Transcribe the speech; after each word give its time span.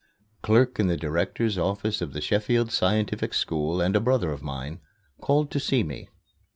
clerk 0.41 0.79
in 0.79 0.87
the 0.87 0.97
Director's 0.97 1.59
Office 1.59 2.01
of 2.01 2.11
the 2.11 2.21
Sheffield 2.21 2.71
Scientific 2.71 3.35
School 3.35 3.79
and 3.81 3.95
a 3.95 3.99
brother 3.99 4.31
of 4.31 4.41
mine, 4.41 4.79
called 5.21 5.51
to 5.51 5.59
see 5.59 5.83
me. 5.83 6.09